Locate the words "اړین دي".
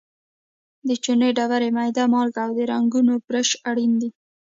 3.69-4.09